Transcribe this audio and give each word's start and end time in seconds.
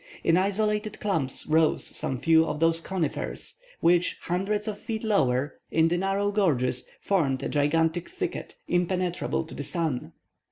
In 0.23 0.35
isolated 0.35 0.99
clumps 0.99 1.45
rose 1.45 1.85
some 1.95 2.17
few 2.17 2.47
of 2.47 2.59
those 2.59 2.81
conifers, 2.81 3.57
which, 3.81 4.17
some 4.25 4.35
hundreds 4.35 4.67
of 4.67 4.79
feet 4.79 5.03
lower, 5.03 5.59
in 5.69 5.89
the 5.89 5.97
narrow 5.99 6.31
gorges, 6.31 6.87
formed 6.99 7.43
a 7.43 7.49
gigantic 7.49 8.09
thicket, 8.09 8.57
impenetrable 8.67 9.43
to 9.43 9.53
the 9.53 9.63
sun. 9.63 10.13